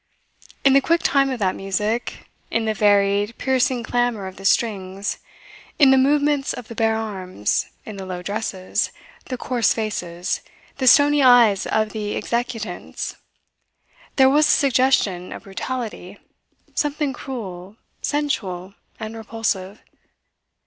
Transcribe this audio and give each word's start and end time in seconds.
In 0.65 0.73
the 0.73 0.81
quick 0.81 1.01
time 1.03 1.29
of 1.29 1.37
that 1.37 1.53
music, 1.55 2.27
in 2.49 2.65
the 2.65 2.73
varied, 2.73 3.37
piercing 3.37 3.83
clamour 3.83 4.25
of 4.25 4.37
the 4.37 4.45
strings, 4.45 5.19
in 5.77 5.91
the 5.91 5.95
movements 5.99 6.53
of 6.53 6.69
the 6.69 6.73
bare 6.73 6.95
arms, 6.95 7.67
in 7.85 7.97
the 7.97 8.05
low 8.07 8.23
dresses, 8.23 8.89
the 9.25 9.37
coarse 9.37 9.75
faces, 9.75 10.41
the 10.79 10.87
stony 10.87 11.21
eyes 11.21 11.67
of 11.67 11.91
the 11.91 12.15
executants, 12.15 13.15
there 14.15 14.27
was 14.27 14.47
a 14.47 14.49
suggestion 14.51 15.31
of 15.31 15.43
brutality 15.43 16.17
something 16.73 17.13
cruel, 17.13 17.75
sensual 18.01 18.73
and 18.99 19.15
repulsive. 19.15 19.83